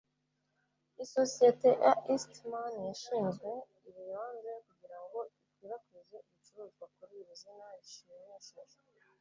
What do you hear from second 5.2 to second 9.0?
ikwirakwize ibicuruzwa kuri iri zina rishimishije